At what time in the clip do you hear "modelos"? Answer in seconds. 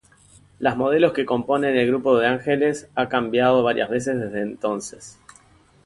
0.77-1.13